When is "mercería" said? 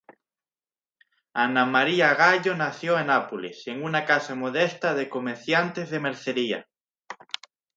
5.99-6.67